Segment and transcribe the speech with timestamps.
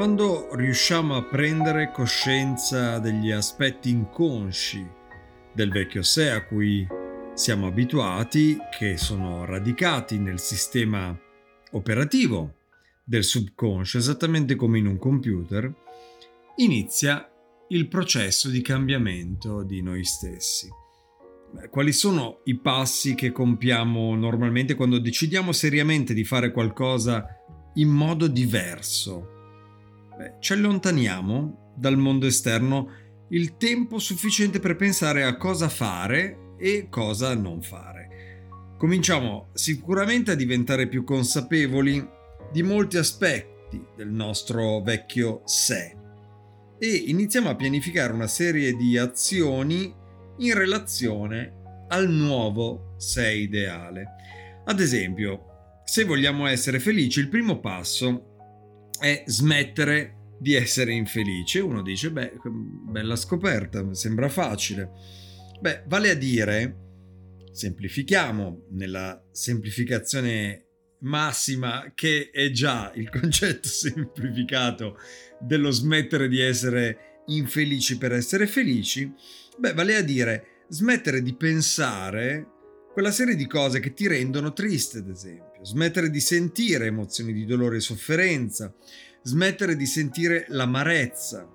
[0.00, 4.82] Quando riusciamo a prendere coscienza degli aspetti inconsci
[5.52, 6.86] del vecchio sé a cui
[7.34, 11.14] siamo abituati, che sono radicati nel sistema
[11.72, 12.54] operativo
[13.04, 15.70] del subconscio, esattamente come in un computer,
[16.56, 17.30] inizia
[17.68, 20.66] il processo di cambiamento di noi stessi.
[21.68, 27.26] Quali sono i passi che compiamo normalmente quando decidiamo seriamente di fare qualcosa
[27.74, 29.34] in modo diverso?
[30.20, 32.90] Beh, ci allontaniamo dal mondo esterno
[33.30, 38.74] il tempo sufficiente per pensare a cosa fare e cosa non fare.
[38.76, 42.06] Cominciamo sicuramente a diventare più consapevoli
[42.52, 45.96] di molti aspetti del nostro vecchio sé
[46.78, 49.90] e iniziamo a pianificare una serie di azioni
[50.36, 54.04] in relazione al nuovo sé ideale.
[54.66, 55.46] Ad esempio,
[55.82, 58.29] se vogliamo essere felici, il primo passo
[59.00, 61.60] è smettere di essere infelice.
[61.60, 64.90] Uno dice, beh, bella scoperta, sembra facile.
[65.60, 66.76] Beh, vale a dire,
[67.52, 70.66] semplifichiamo nella semplificazione
[71.00, 74.98] massima che è già il concetto semplificato
[75.40, 79.12] dello smettere di essere infelici per essere felici,
[79.56, 82.46] beh, vale a dire smettere di pensare
[82.92, 87.44] quella serie di cose che ti rendono triste, ad esempio, smettere di sentire emozioni di
[87.44, 88.72] dolore e sofferenza,
[89.22, 91.48] smettere di sentire l'amarezza.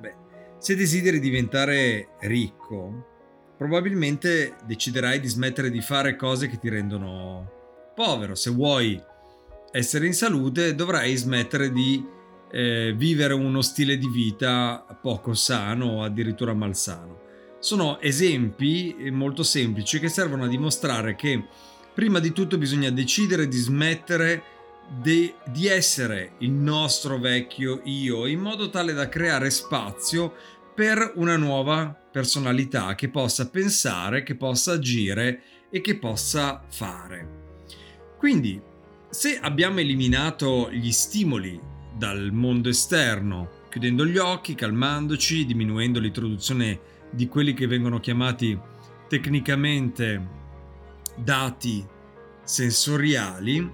[0.00, 0.14] Beh,
[0.58, 8.34] se desideri diventare ricco, probabilmente deciderai di smettere di fare cose che ti rendono povero.
[8.34, 9.00] Se vuoi
[9.70, 12.04] essere in salute, dovrai smettere di
[12.50, 17.22] eh, vivere uno stile di vita poco sano o addirittura malsano.
[17.58, 21.44] Sono esempi molto semplici che servono a dimostrare che
[21.94, 24.42] prima di tutto bisogna decidere di smettere
[25.00, 30.34] di, di essere il nostro vecchio io in modo tale da creare spazio
[30.74, 37.42] per una nuova personalità che possa pensare, che possa agire e che possa fare.
[38.18, 38.60] Quindi,
[39.08, 41.60] se abbiamo eliminato gli stimoli
[41.96, 46.80] dal mondo esterno, chiudendo gli occhi, calmandoci, diminuendo l'introduzione
[47.10, 48.58] di quelli che vengono chiamati
[49.08, 50.43] tecnicamente
[51.16, 51.84] dati
[52.42, 53.70] sensoriali,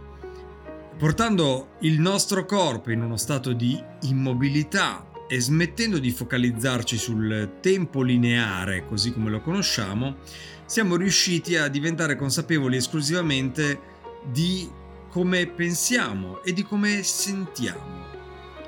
[0.97, 8.03] portando il nostro corpo in uno stato di immobilità e smettendo di focalizzarci sul tempo
[8.03, 10.17] lineare così come lo conosciamo,
[10.65, 13.81] siamo riusciti a diventare consapevoli esclusivamente
[14.31, 14.69] di
[15.09, 18.09] come pensiamo e di come sentiamo.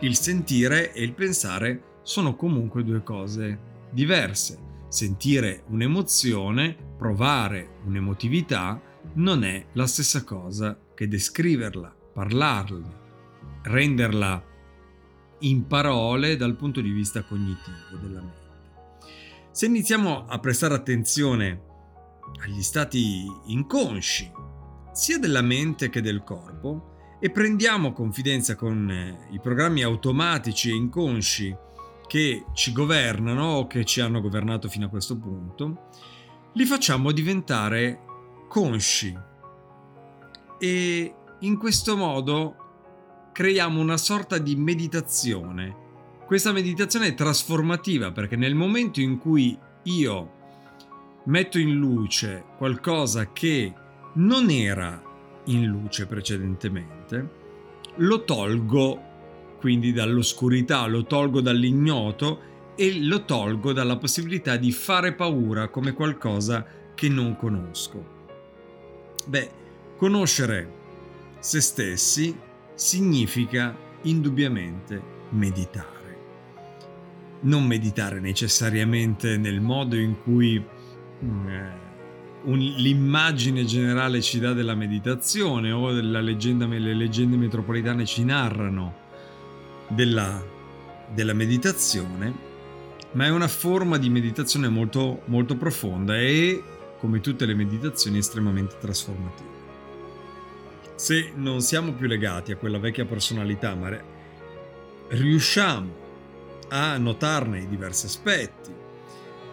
[0.00, 3.58] Il sentire e il pensare sono comunque due cose
[3.90, 4.58] diverse.
[4.88, 8.80] Sentire un'emozione, provare un'emotività,
[9.14, 13.00] non è la stessa cosa che descriverla parlarne,
[13.62, 14.40] renderla
[15.40, 19.00] in parole dal punto di vista cognitivo della mente.
[19.50, 21.60] Se iniziamo a prestare attenzione
[22.44, 24.30] agli stati inconsci,
[24.92, 30.74] sia della mente che del corpo, e prendiamo confidenza con eh, i programmi automatici e
[30.74, 31.56] inconsci
[32.06, 35.88] che ci governano o che ci hanno governato fino a questo punto,
[36.54, 38.00] li facciamo diventare
[38.48, 39.16] consci
[40.58, 42.56] e in questo modo
[43.32, 45.80] creiamo una sorta di meditazione.
[46.26, 50.40] Questa meditazione è trasformativa perché nel momento in cui io
[51.24, 53.72] metto in luce qualcosa che
[54.14, 55.02] non era
[55.46, 57.40] in luce precedentemente,
[57.96, 59.10] lo tolgo
[59.58, 66.64] quindi dall'oscurità, lo tolgo dall'ignoto e lo tolgo dalla possibilità di fare paura come qualcosa
[66.94, 68.20] che non conosco.
[69.26, 69.50] Beh,
[69.96, 70.80] conoscere
[71.38, 72.36] se stessi
[72.74, 76.00] significa indubbiamente meditare.
[77.40, 80.62] Non meditare necessariamente nel modo in cui
[81.24, 81.72] mm, eh,
[82.44, 88.94] un, l'immagine generale ci dà della meditazione o leggenda, le leggende metropolitane ci narrano
[89.88, 90.42] della,
[91.12, 92.50] della meditazione,
[93.12, 96.62] ma è una forma di meditazione molto, molto profonda e,
[96.98, 99.50] come tutte le meditazioni, estremamente trasformativa.
[100.94, 103.90] Se non siamo più legati a quella vecchia personalità, ma
[105.08, 106.00] riusciamo
[106.68, 108.70] a notarne i diversi aspetti,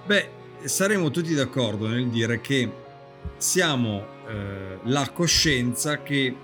[0.06, 0.30] beh,
[0.64, 2.72] saremo tutti d'accordo nel dire che
[3.38, 6.36] siamo eh, la coscienza che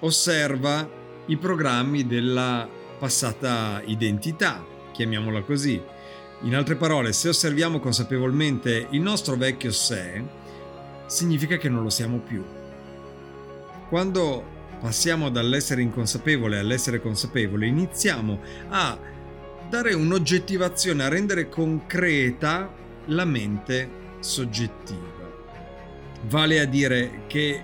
[0.00, 0.88] osserva
[1.26, 2.68] i programmi della
[2.98, 5.80] passata identità, chiamiamola così.
[6.42, 10.22] In altre parole, se osserviamo consapevolmente il nostro vecchio sé,
[11.06, 12.44] significa che non lo siamo più.
[13.88, 14.44] Quando
[14.80, 18.98] passiamo dall'essere inconsapevole all'essere consapevole, iniziamo a
[19.68, 22.72] dare un'oggettivazione, a rendere concreta
[23.06, 23.88] la mente
[24.20, 25.14] soggettiva.
[26.28, 27.62] Vale a dire che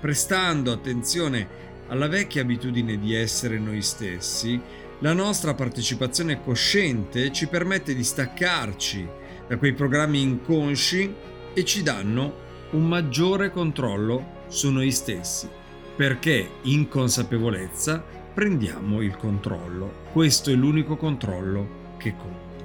[0.00, 4.60] prestando attenzione alla vecchia abitudine di essere noi stessi,
[5.04, 9.06] la nostra partecipazione cosciente ci permette di staccarci
[9.46, 11.14] da quei programmi inconsci
[11.52, 12.32] e ci danno
[12.70, 15.46] un maggiore controllo su noi stessi,
[15.94, 18.02] perché in consapevolezza
[18.32, 20.06] prendiamo il controllo.
[20.10, 22.64] Questo è l'unico controllo che conta.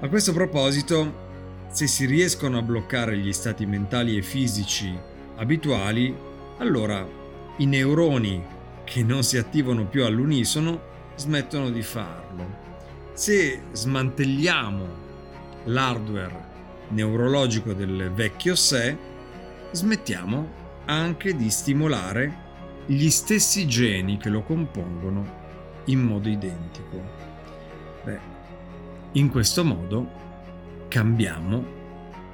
[0.00, 4.92] A questo proposito, se si riescono a bloccare gli stati mentali e fisici
[5.36, 6.12] abituali,
[6.58, 7.06] allora
[7.58, 8.58] i neuroni
[8.90, 10.80] che non si attivano più all'unisono
[11.14, 12.44] smettono di farlo.
[13.12, 14.86] Se smantelliamo
[15.66, 16.48] l'hardware
[16.88, 18.96] neurologico del vecchio sé,
[19.70, 22.48] smettiamo anche di stimolare
[22.86, 25.38] gli stessi geni che lo compongono
[25.84, 27.00] in modo identico.
[28.02, 28.18] Beh,
[29.12, 30.10] in questo modo
[30.88, 31.64] cambiamo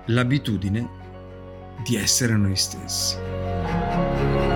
[0.07, 0.89] l'abitudine
[1.85, 4.56] di essere noi stessi.